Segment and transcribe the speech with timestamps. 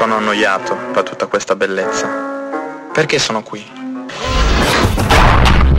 [0.00, 2.08] Sono annoiato da tutta questa bellezza.
[2.90, 3.62] Perché sono qui?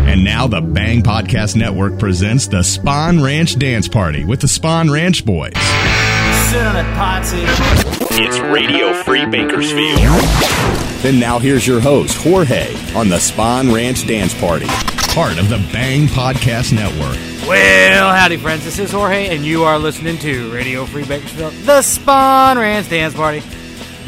[0.06, 4.92] And now the Bang Podcast Network presents the Spawn Ranch Dance Party with the Spawn
[4.92, 5.58] Ranch Boys.
[6.52, 7.42] Sit on it, Potsy.
[8.12, 9.98] It's Radio Free Bakersfield.
[11.02, 14.68] Then now here's your host, Jorge, on the Spawn Ranch Dance Party,
[15.16, 17.18] part of the Bang Podcast Network.
[17.50, 18.66] Well, howdy, friends.
[18.66, 23.16] This is Jorge, and you are listening to Radio Free Bakersfield, the Spawn Ranch Dance
[23.16, 23.42] Party.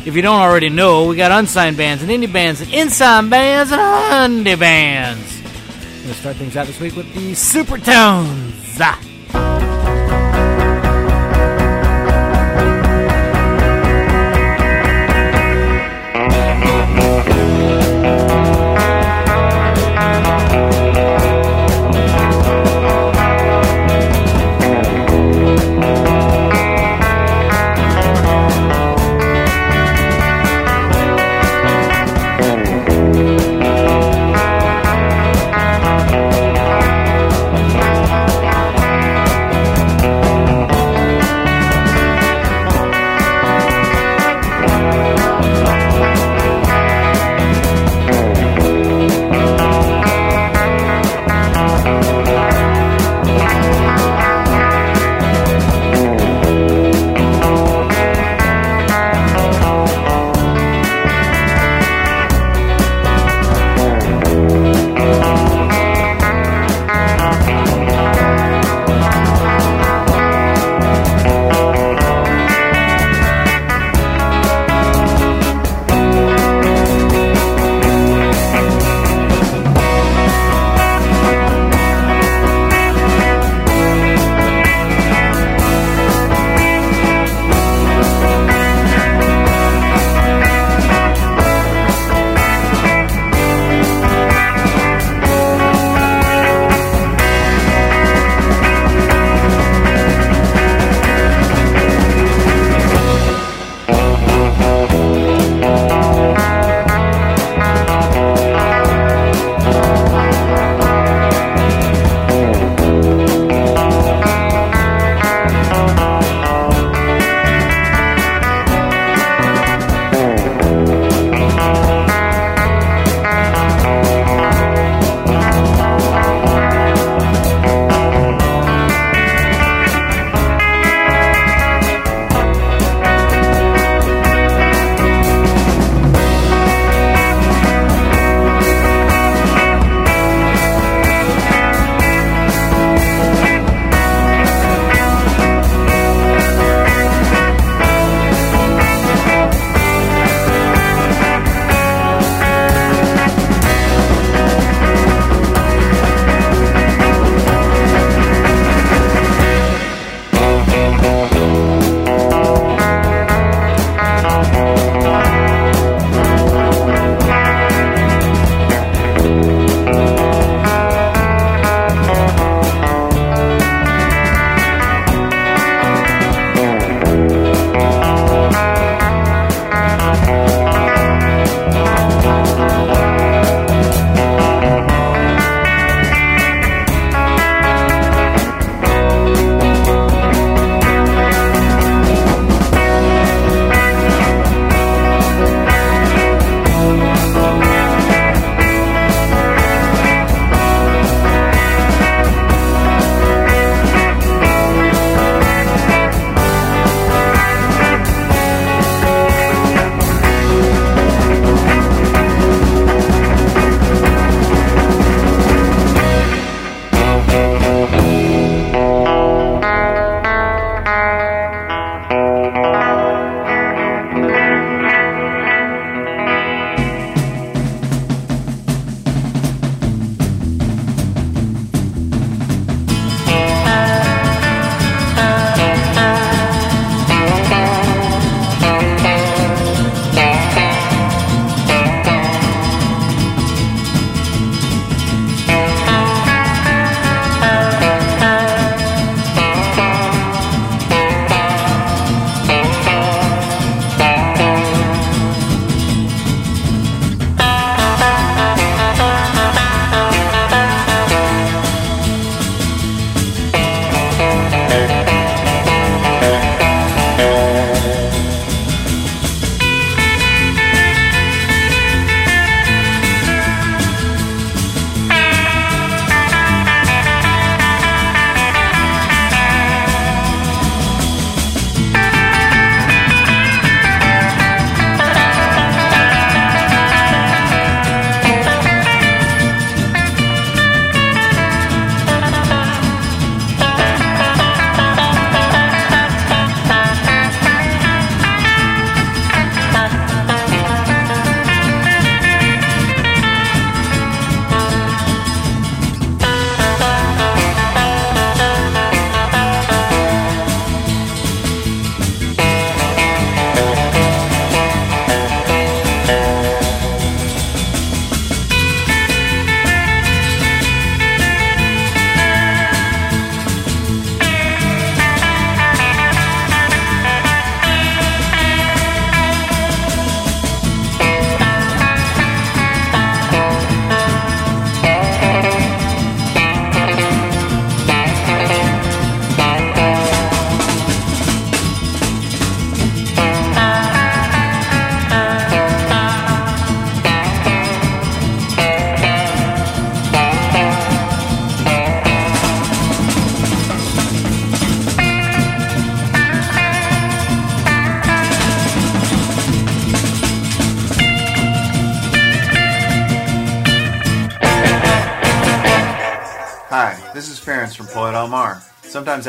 [0.06, 3.72] If you don't already know, we got unsigned bands and indie bands and insigned bands
[3.72, 5.40] and undie bands.
[5.40, 9.13] I'm going to start things out this week with the Supertones.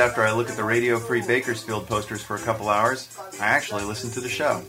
[0.05, 3.09] After I look at the Radio Free Bakersfield posters for a couple hours,
[3.41, 4.63] I actually listen to the show.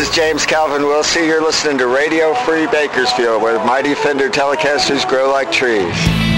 [0.00, 1.26] This is James Calvin Wilson.
[1.26, 6.29] You're listening to Radio Free Bakersfield, where mighty Fender Telecasters grow like trees.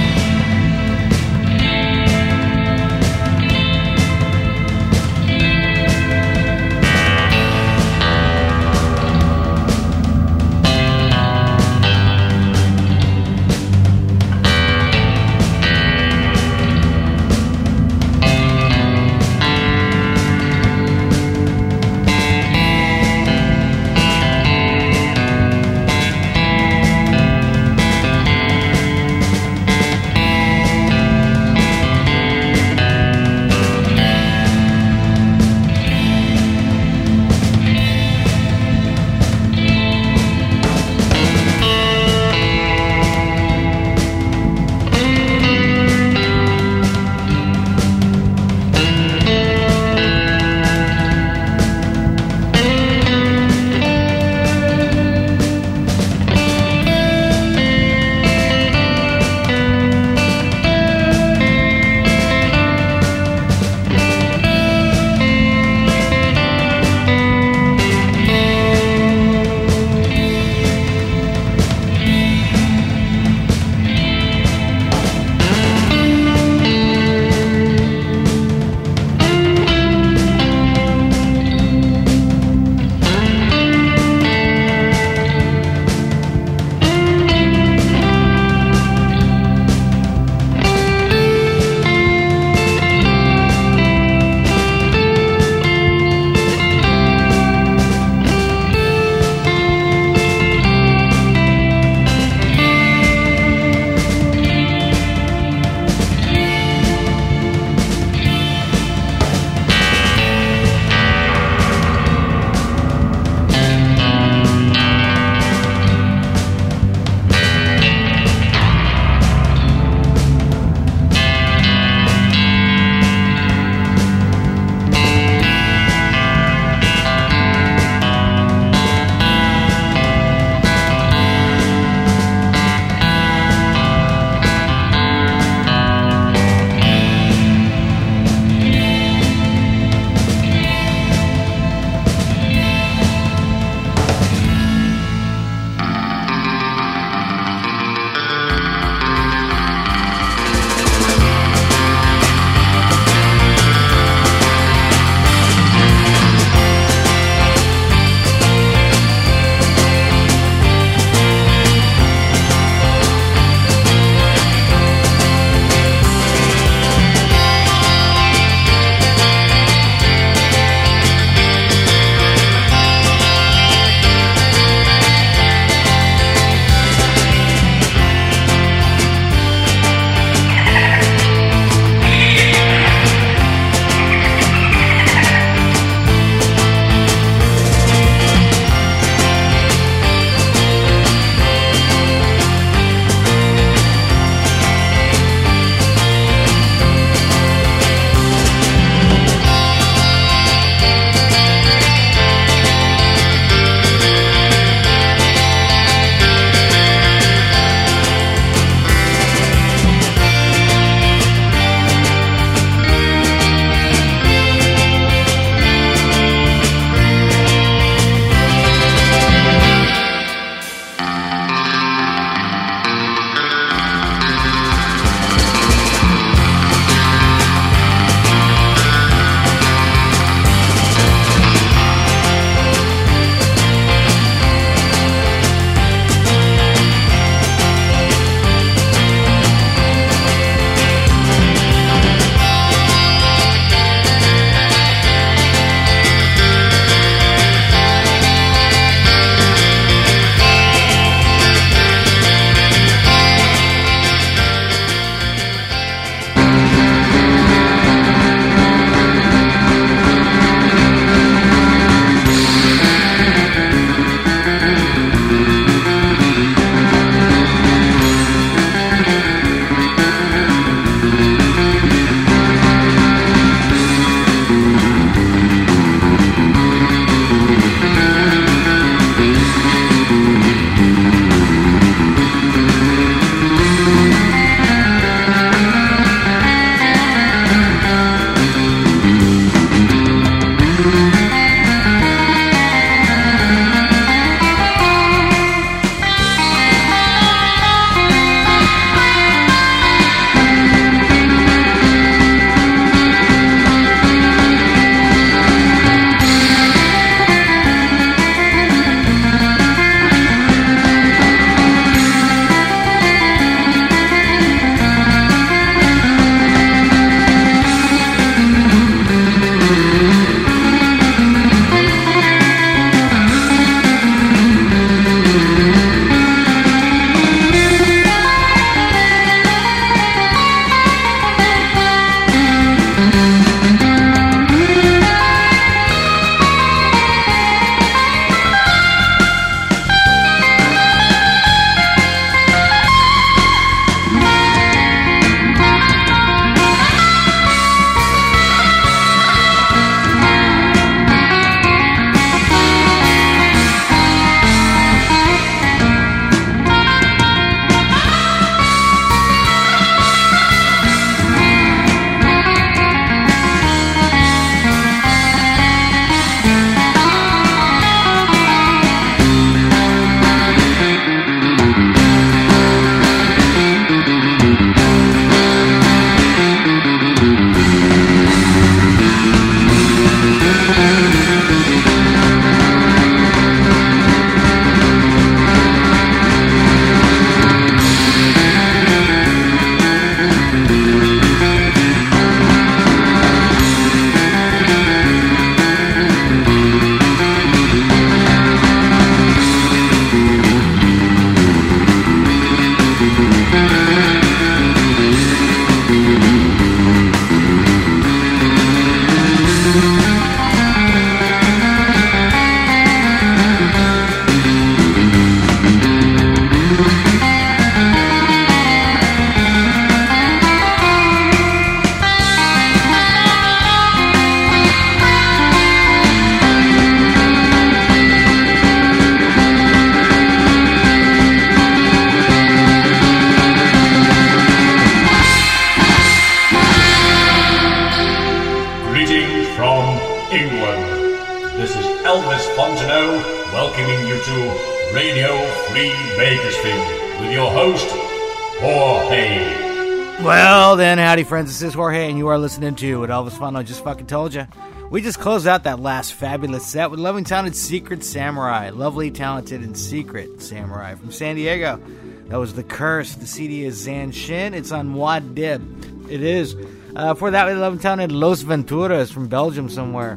[451.43, 451.61] Friends.
[451.61, 454.47] This is Jorge, and you are listening to what Elvis Fano just fucking told you.
[454.91, 458.71] We just closed out that last fabulous set with loving talented Secret Samurai.
[458.71, 461.81] Lovely, talented, and secret samurai from San Diego.
[462.29, 463.17] That was The Curse.
[463.17, 464.55] The CD is Zan Shin.
[464.55, 466.09] It's on Wad Dib.
[466.09, 466.55] It is.
[466.95, 470.17] Uh, for that, we love talented Los Venturas from Belgium somewhere.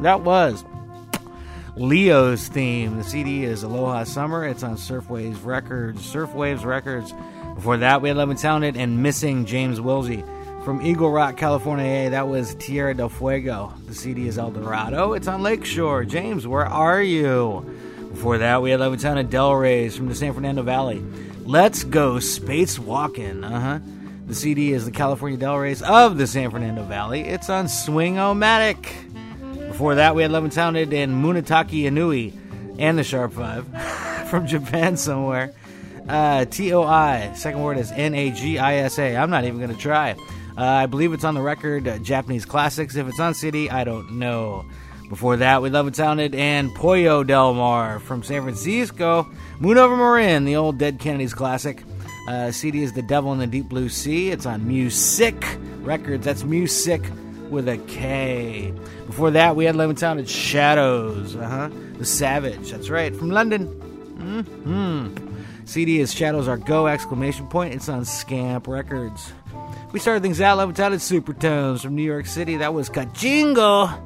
[0.00, 0.64] That was
[1.76, 2.96] Leo's theme.
[2.96, 4.44] The CD is Aloha Summer.
[4.44, 6.12] It's on Surfwaves Records.
[6.12, 7.14] Surfwaves Records.
[7.54, 10.26] Before that, we had Love and Sounded and Missing James Wilsey.
[10.66, 13.72] From Eagle Rock, California, that was Tierra del Fuego.
[13.86, 15.12] The CD is El Dorado.
[15.12, 16.04] It's on Lakeshore.
[16.04, 17.64] James, where are you?
[18.10, 21.04] Before that, we had Love and Del Reyes from the San Fernando Valley.
[21.44, 23.44] Let's go space walking.
[23.44, 23.78] Uh huh.
[24.26, 27.20] The CD is the California Del Reyes of the San Fernando Valley.
[27.20, 29.68] It's on Swing-O-Matic.
[29.68, 32.32] Before that, we had Love and and Munetake Inui
[32.80, 33.68] and the Sharp Five
[34.30, 35.54] from Japan somewhere.
[36.08, 37.34] Uh, T O I.
[37.34, 39.16] Second word is N A G I S A.
[39.16, 40.16] I'm not even going to try.
[40.56, 42.96] Uh, I believe it's on the record uh, Japanese Classics.
[42.96, 44.64] If it's on CD, I don't know.
[45.08, 49.28] Before that, we Love It Sounded and Pollo Del Mar from San Francisco.
[49.60, 51.82] Moon Over Marin, the old Dead Kennedys classic.
[52.28, 54.30] Uh, CD is The Devil in the Deep Blue Sea.
[54.30, 56.24] It's on Musick Records.
[56.24, 57.02] That's Music
[57.50, 58.72] with a K.
[59.06, 61.36] Before that, we had Love Sounded Shadows.
[61.36, 61.70] Uh huh.
[61.98, 62.72] The Savage.
[62.72, 63.14] That's right.
[63.14, 63.66] From London.
[64.16, 65.14] Hmm.
[65.66, 66.86] CD is Shadows Are Go!
[66.88, 67.74] Exclamation point.
[67.74, 69.32] It's on Scamp Records.
[69.96, 72.58] We started things out Love and Sounded Supertones from New York City.
[72.58, 73.98] That was Kachingo.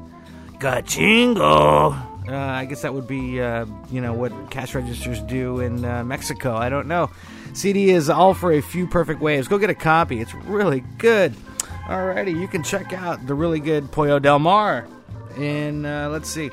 [0.57, 2.29] Kachingo.
[2.29, 6.05] Uh, I guess that would be, uh, you know, what cash registers do in uh,
[6.05, 6.55] Mexico.
[6.55, 7.09] I don't know.
[7.51, 9.49] CD is all for a few perfect waves.
[9.49, 10.21] Go get a copy.
[10.21, 11.33] It's really good.
[11.87, 14.87] Alrighty, you can check out the really good Pollo Del Mar.
[15.35, 16.51] And uh, let's see.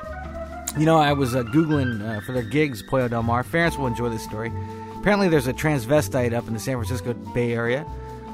[0.77, 3.45] You know, I was uh, Googling uh, for their gigs, Pollo Del Mar.
[3.45, 4.51] Ference will enjoy this story.
[4.97, 7.85] Apparently, there's a transvestite up in the San Francisco Bay Area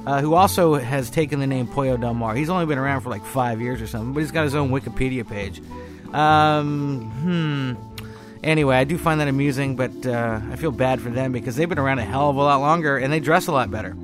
[0.05, 2.35] uh, who also has taken the name Pollo Del Mar.
[2.35, 4.69] He's only been around for like five years or something, but he's got his own
[4.69, 5.61] Wikipedia page.
[6.13, 7.95] Um, hmm.
[8.43, 11.67] Anyway, I do find that amusing, but uh, I feel bad for them because they've
[11.67, 13.95] been around a hell of a lot longer and they dress a lot better.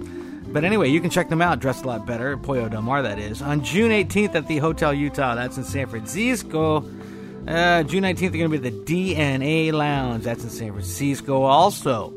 [0.52, 3.20] But anyway, you can check them out, dressed a lot better, Pollo Del Mar, that
[3.20, 5.36] is, on June 18th at the Hotel Utah.
[5.36, 6.84] That's in San Francisco.
[7.48, 10.24] Uh, June 19th, they're going to be at the DNA Lounge.
[10.24, 12.14] That's in San Francisco also.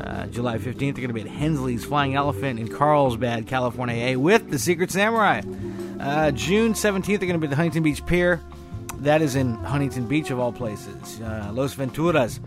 [0.00, 4.50] Uh, July 15th, they're going to be at Hensley's Flying Elephant in Carlsbad, California, with
[4.50, 5.42] the Secret Samurai.
[6.00, 8.40] Uh, June 17th, they're going to be at the Huntington Beach Pier.
[9.00, 11.20] That is in Huntington Beach, of all places.
[11.20, 12.38] Uh, Los Venturas.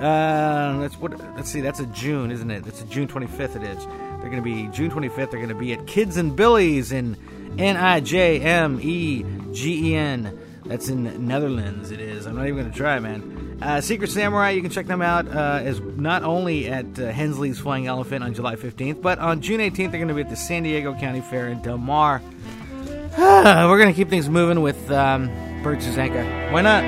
[0.00, 1.18] Uh, let's what?
[1.36, 1.62] Let's see.
[1.62, 2.66] That's a June, isn't it?
[2.66, 3.56] It's a June 25th.
[3.56, 3.84] It is.
[3.86, 5.16] They're going to be June 25th.
[5.16, 7.16] They're going to be at Kids and Billy's in
[7.58, 10.38] N I J M E G E N.
[10.66, 11.90] That's in Netherlands.
[11.90, 12.26] It is.
[12.26, 13.45] I'm not even going to try, man.
[13.60, 14.50] Uh, Secret Samurai.
[14.50, 18.34] You can check them out uh, as not only at uh, Hensley's Flying Elephant on
[18.34, 21.20] July 15th, but on June 18th they're going to be at the San Diego County
[21.20, 22.22] Fair in Del Mar.
[23.18, 25.28] We're going to keep things moving with um,
[25.62, 26.52] Bert Susanka.
[26.52, 26.84] Why not?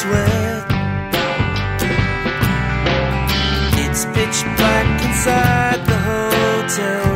[0.00, 0.64] sweat.
[3.82, 7.07] It's pitch black inside the hotel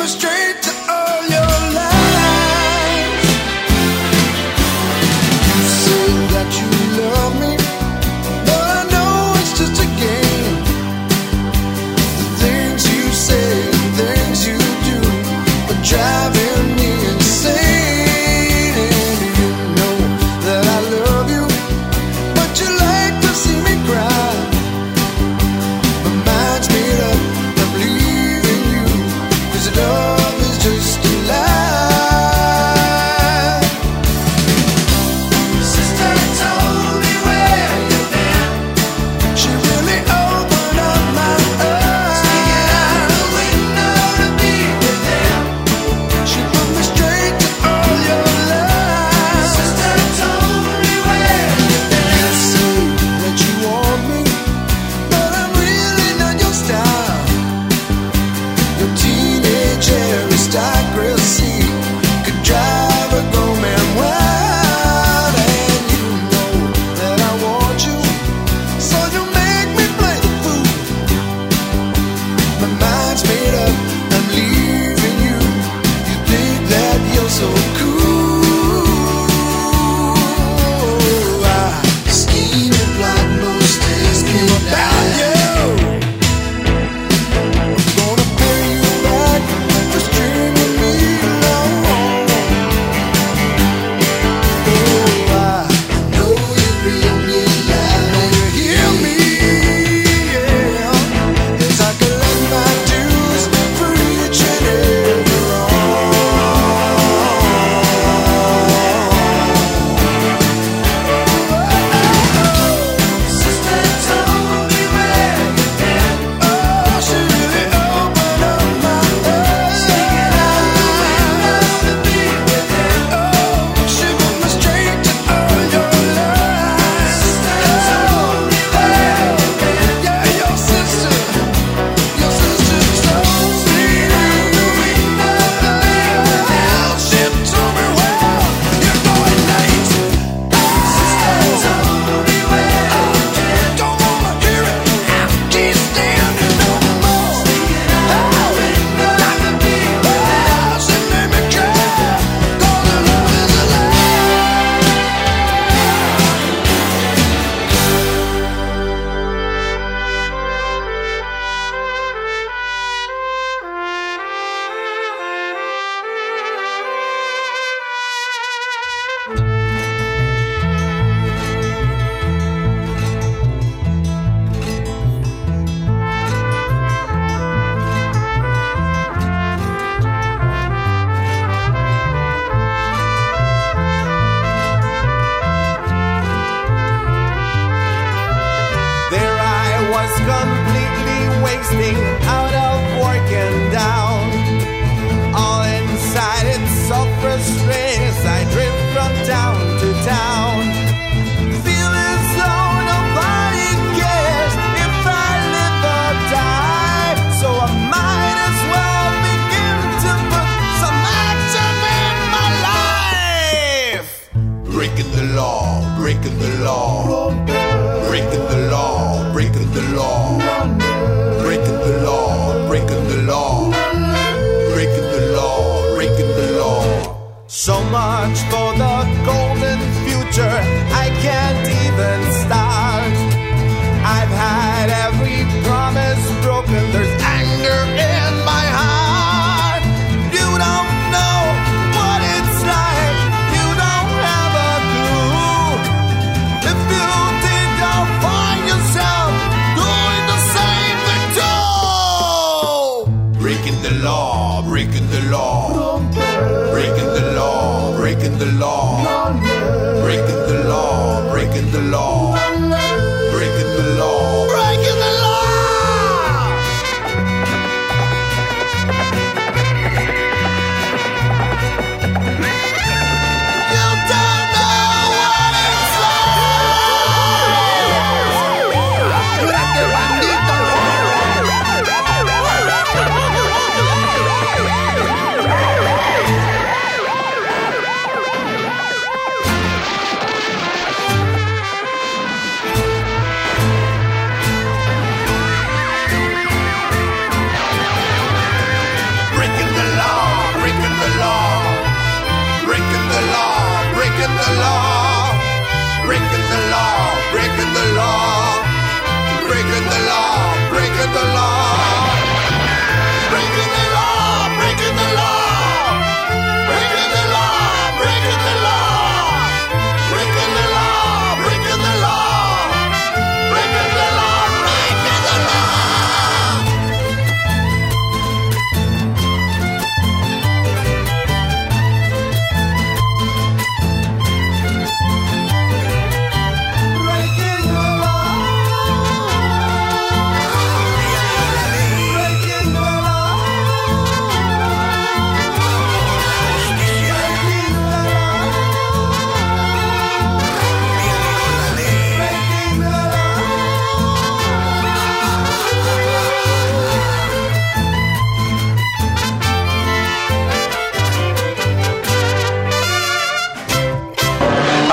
[0.00, 0.59] me straight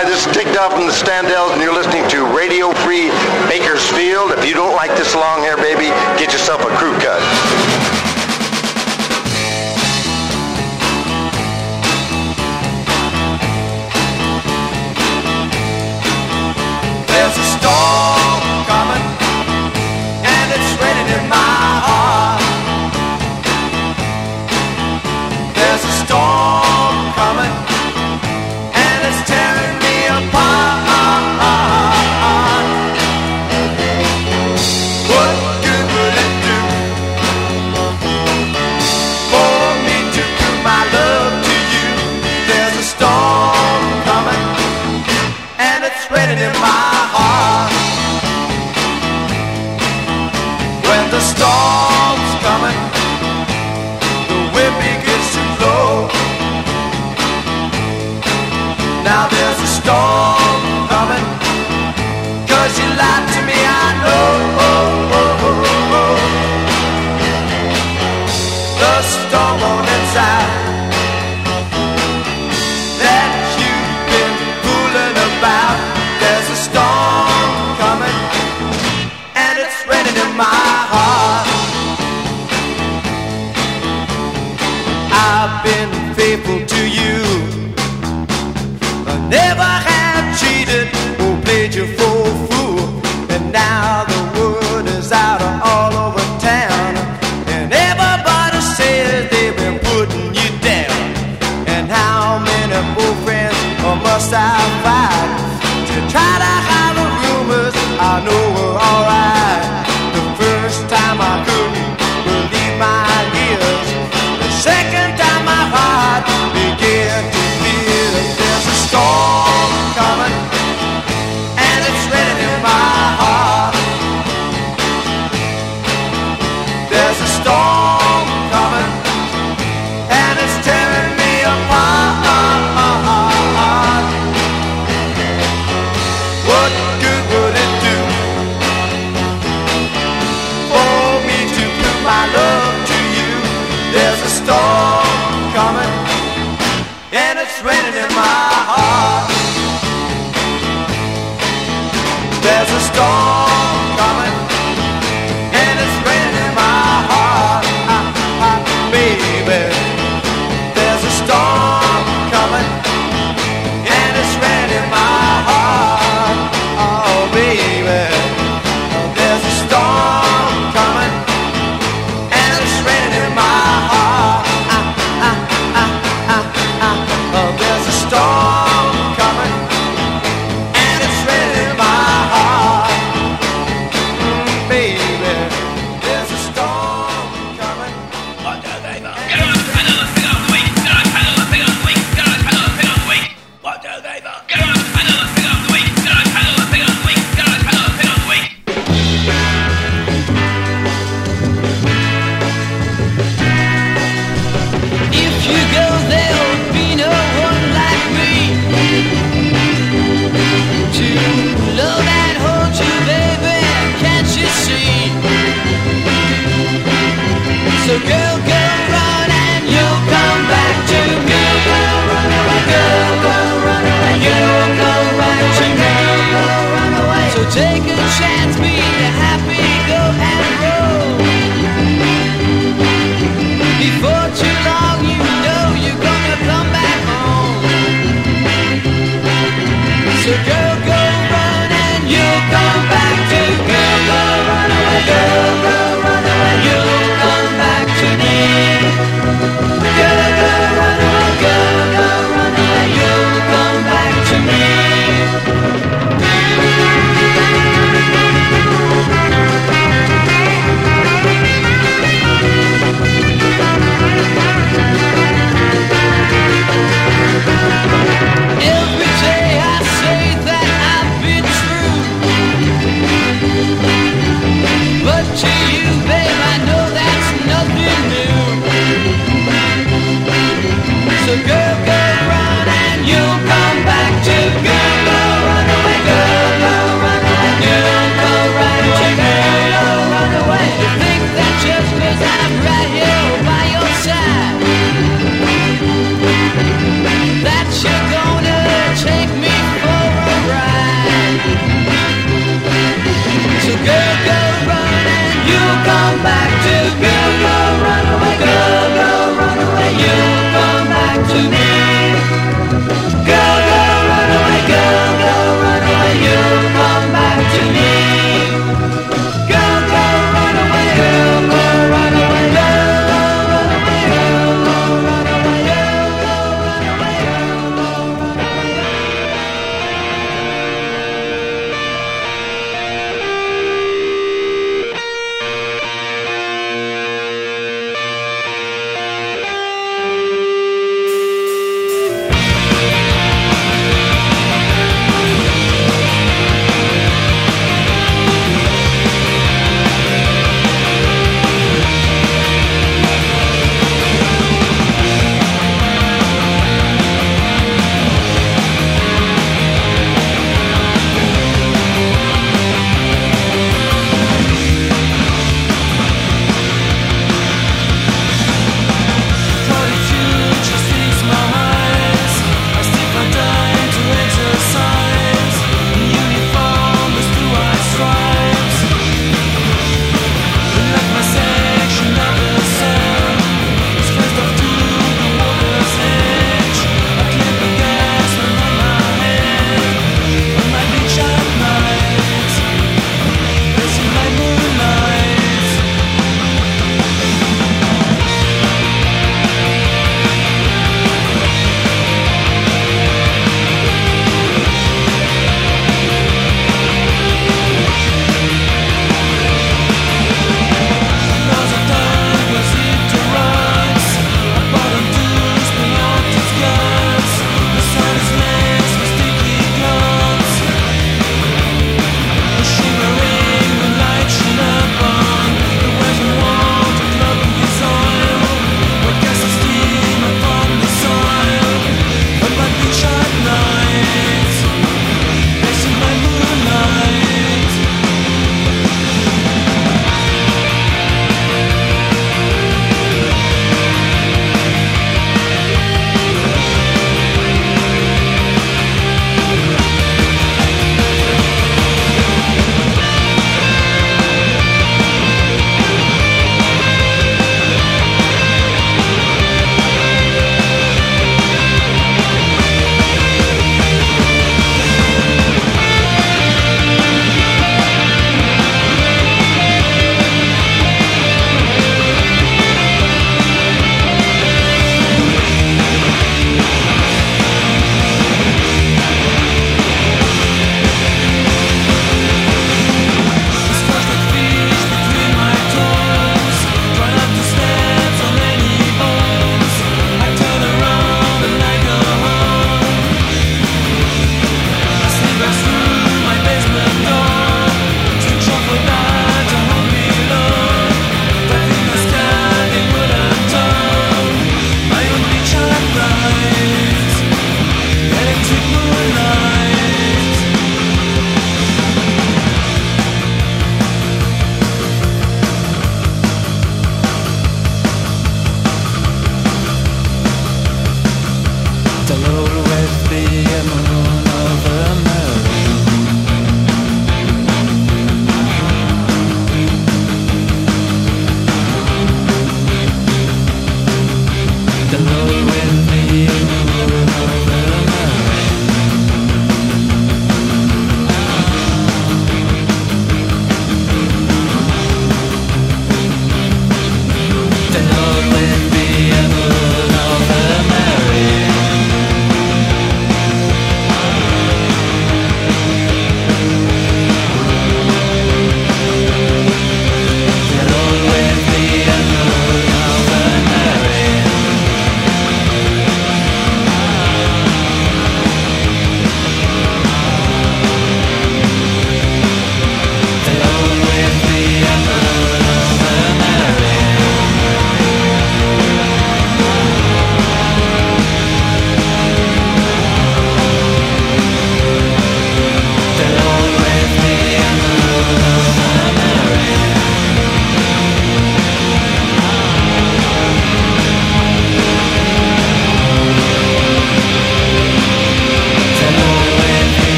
[0.00, 3.10] Hi, this is Dick Dodd from the Standells, and you're listening to Radio Free
[3.52, 4.32] Bakersfield.
[4.32, 7.20] If you don't like this long hair, baby, get yourself a crew cut.
[17.12, 18.40] There's a storm
[18.72, 19.04] coming,
[20.24, 21.99] and it's raining in my heart.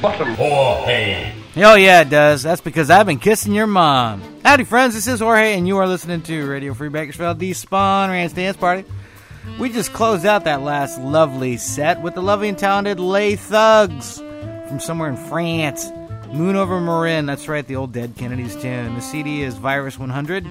[0.00, 0.34] Bottom.
[0.34, 1.32] Jorge.
[1.54, 2.42] Hell yeah, it does.
[2.42, 4.22] That's because I've been kissing your mom.
[4.42, 4.94] Howdy, friends.
[4.94, 8.56] This is Jorge, and you are listening to Radio Free Bakersfield, the Spahn Ranch Dance
[8.56, 8.86] Party.
[9.58, 14.20] We just closed out that last lovely set with the lovely and talented Les Thugs
[14.68, 15.90] from somewhere in France.
[16.32, 18.94] Moon over Marin, that's right, the old Dead Kennedys tune.
[18.94, 20.46] The CD is Virus 100.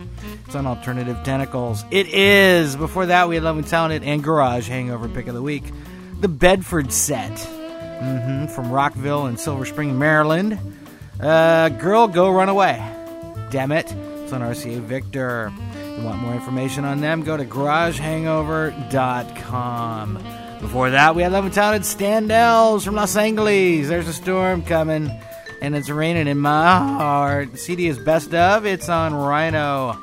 [0.46, 1.86] It's on Alternative Tentacles.
[1.90, 2.76] It is.
[2.76, 5.64] Before that, we had Lovely and Talented and Garage Hangover Pick of the Week.
[6.20, 7.50] The Bedford set
[8.00, 10.58] hmm from Rockville and Silver Spring, Maryland.
[11.20, 12.78] Uh, Girl, Go Run Away.
[13.52, 13.86] Damn it.
[14.24, 15.52] It's on RCA Victor.
[15.98, 17.24] You want more information on them?
[17.24, 20.24] Go to garagehangover.com.
[20.62, 23.88] Before that, we had Love and Talented Standells from Los Angeles.
[23.88, 25.10] There's a storm coming,
[25.62, 27.54] and it's raining in my heart.
[27.54, 28.66] The CD is Best Of.
[28.66, 29.98] It's on Rhino.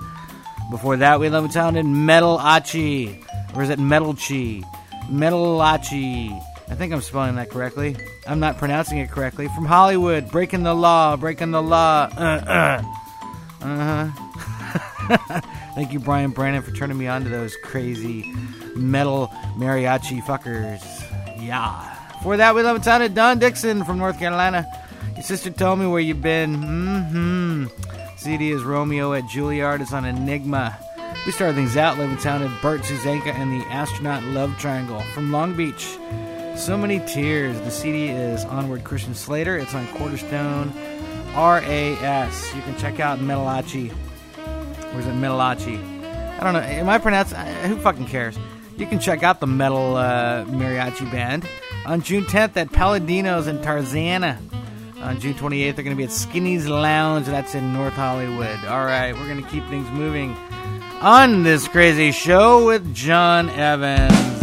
[0.71, 3.23] Before that, we had Love and Talented Metal Achi.
[3.55, 4.63] Or is it Metal Chi?
[5.11, 6.33] Metal Achi.
[6.69, 7.97] I think I'm spelling that correctly.
[8.27, 9.49] I'm not pronouncing it correctly.
[9.49, 12.09] From Hollywood, breaking the law, breaking the law.
[12.17, 12.83] Uh uh.
[13.63, 15.41] Uh huh.
[15.75, 18.33] Thank you, Brian Brandon, for turning me on to those crazy
[18.75, 20.83] metal mariachi fuckers.
[21.41, 21.95] Yeah.
[22.23, 24.67] For that, we love and talented Don Dixon from North Carolina.
[25.15, 26.57] Your sister told me where you've been.
[26.57, 27.67] Mm-hmm.
[28.17, 29.81] CD is Romeo at Juilliard.
[29.81, 30.77] It's on Enigma.
[31.25, 35.57] We started things out, living talented Bert Susanka and the Astronaut Love Triangle from Long
[35.57, 35.97] Beach.
[36.57, 37.61] So many tears.
[37.61, 39.59] The CD is Onward Christian Slater.
[39.59, 40.73] It's on Quarterstone
[41.35, 42.55] RAS.
[42.55, 43.91] You can check out Metalachi.
[44.95, 45.79] Or is it Metalachi?
[46.39, 46.61] I don't know.
[46.61, 47.39] Am I pronouncing?
[47.39, 48.39] Who fucking cares?
[48.79, 51.47] You can check out the metal uh, mariachi band
[51.85, 54.39] on June 10th at Paladinos in Tarzana.
[55.03, 57.27] On June 28th, they're going to be at Skinny's Lounge.
[57.27, 58.65] That's in North Hollywood.
[58.65, 60.35] All right, we're going to keep things moving
[61.01, 64.36] on this crazy show with John Evans.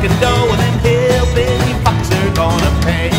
[0.00, 1.60] then
[2.12, 3.10] are gonna pay.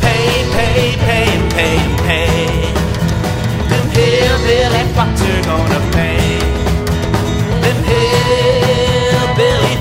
[0.00, 2.72] Pay, pay, pay, pay, pay.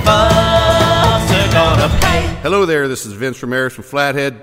[0.04, 2.22] Fucks are gonna pay.
[2.44, 4.36] Hello there, this is Vince Ramirez from Flathead,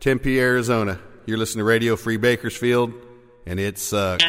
[0.00, 0.98] Tempe, Arizona.
[1.26, 2.92] You're listening to Radio Free Bakersfield,
[3.46, 4.24] and it sucks.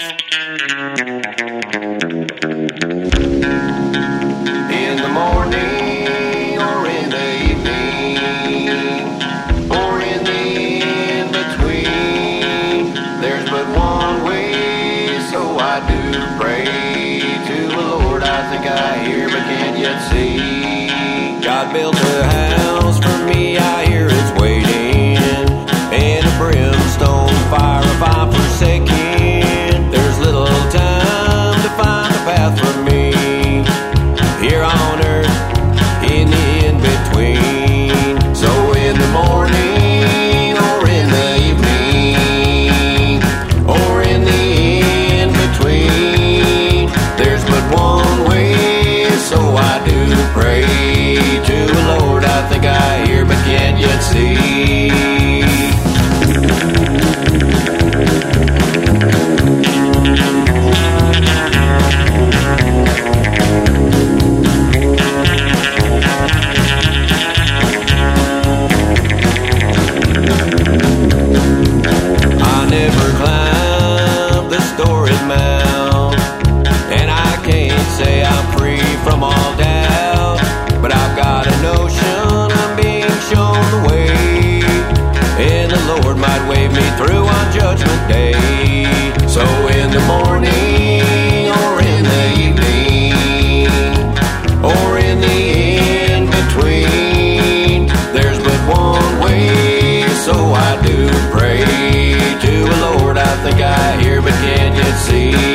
[104.98, 105.55] see.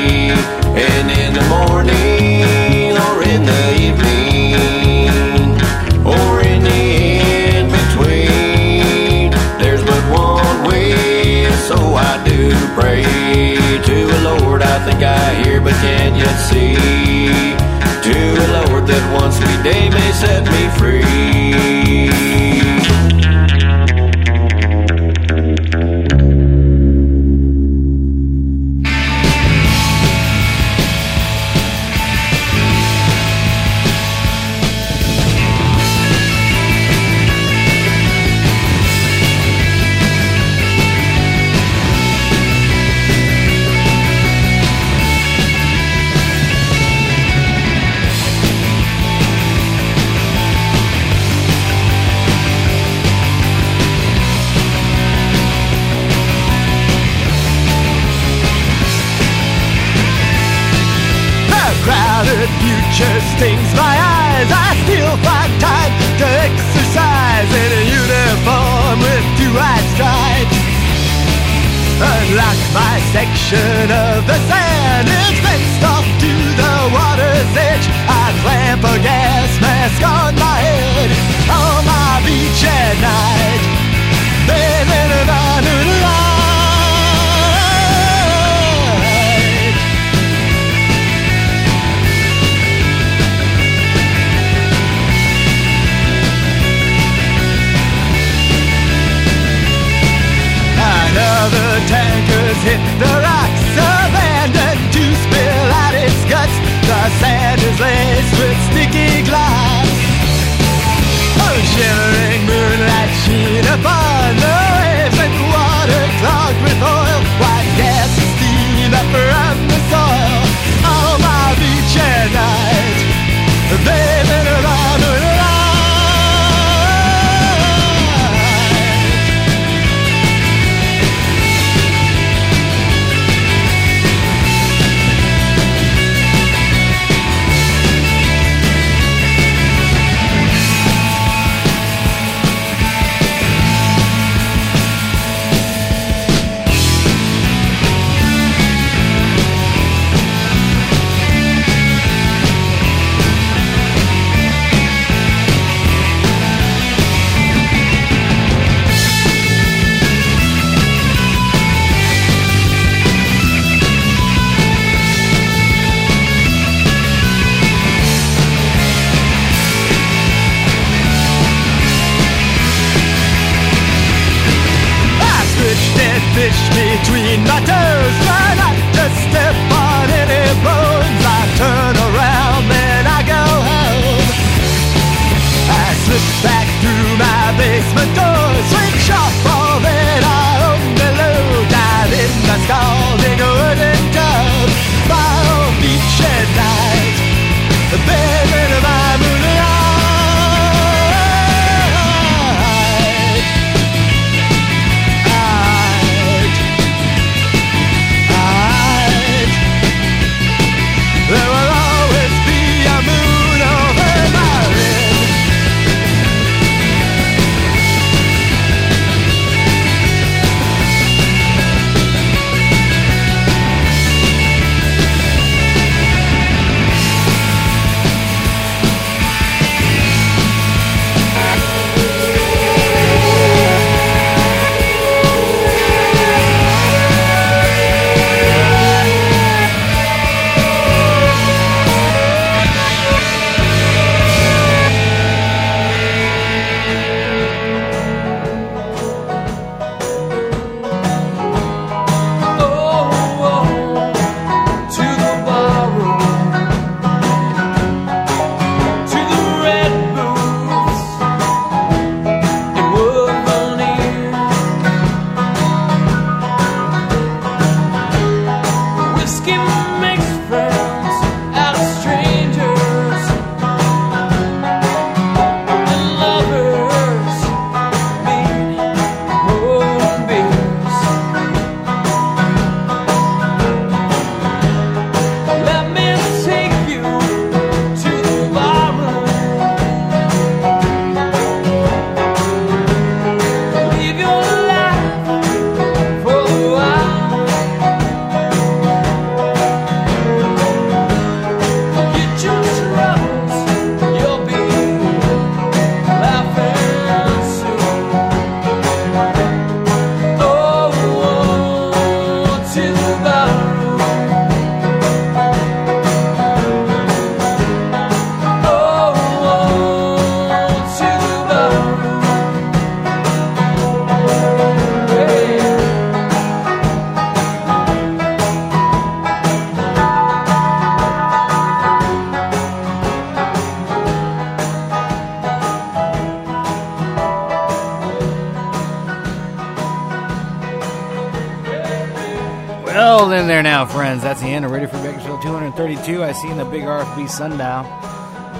[347.41, 347.87] Sundial.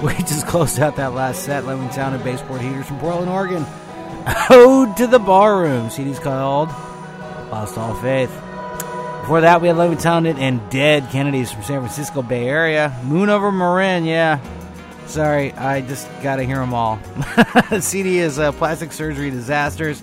[0.01, 1.63] We just closed out that last set.
[1.63, 3.63] Sound and Baseport Heaters from Portland, Oregon.
[4.49, 5.91] Ode to the Ballroom.
[5.91, 6.69] CD's called
[7.51, 8.31] Lost All Faith.
[9.19, 12.99] Before that, we had Sounded and Dead Kennedys from San Francisco Bay Area.
[13.03, 14.39] Moon over Marin, yeah.
[15.05, 16.99] Sorry, I just gotta hear them all.
[17.79, 20.01] CD is uh, Plastic Surgery Disasters.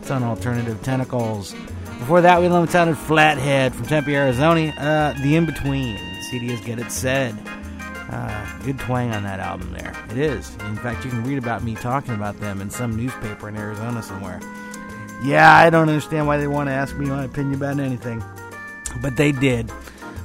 [0.00, 1.54] It's on Alternative Tentacles.
[1.98, 4.68] Before that, we had Lemon Sounded Flathead from Tempe, Arizona.
[4.76, 5.98] Uh, the In Between.
[6.30, 7.34] CD is Get It Said.
[8.10, 9.94] Uh, good twang on that album there.
[10.10, 10.54] It is.
[10.66, 14.02] In fact, you can read about me talking about them in some newspaper in Arizona
[14.02, 14.40] somewhere.
[15.22, 18.24] Yeah, I don't understand why they want to ask me my opinion about anything.
[19.00, 19.70] But they did.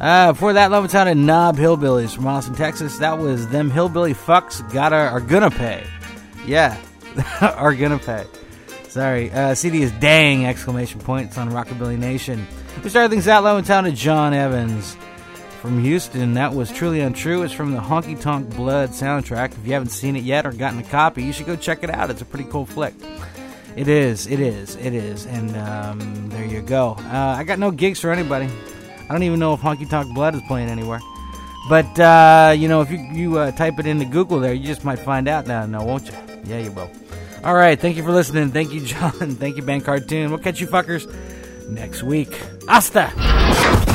[0.02, 2.98] Uh, before that, Love Town and Knob Hillbillies from Austin, Texas.
[2.98, 5.86] That was them hillbilly fucks gotta are gonna pay.
[6.46, 6.78] Yeah,
[7.42, 8.26] are gonna pay.
[8.88, 9.32] Sorry.
[9.32, 12.48] Uh, CD is dang exclamation points on Rockabilly Nation.
[12.84, 14.98] We started things out low in town to John Evans
[15.56, 16.34] from Houston.
[16.36, 17.44] That was truly untrue.
[17.44, 19.52] It's from the Honky Tonk Blood soundtrack.
[19.54, 21.90] If you haven't seen it yet or gotten a copy, you should go check it
[21.90, 22.10] out.
[22.10, 22.94] It's a pretty cool flick.
[23.76, 26.92] It is, it is, it is, and um, there you go.
[26.98, 28.48] Uh, I got no gigs for anybody.
[29.10, 31.02] I don't even know if Honky Tonk Blood is playing anywhere.
[31.68, 34.86] But uh, you know, if you you uh, type it into Google, there, you just
[34.86, 36.14] might find out now, now, won't you?
[36.46, 36.90] Yeah, you will.
[37.44, 38.52] All right, thank you for listening.
[38.52, 39.12] Thank you, John.
[39.12, 40.30] Thank you, Ben Cartoon.
[40.30, 41.12] We'll catch you fuckers
[41.70, 42.34] next week.
[42.68, 43.95] Hasta.